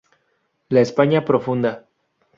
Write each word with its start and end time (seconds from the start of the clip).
La 0.69 0.81
España 0.81 1.23
profunda. 1.23 1.85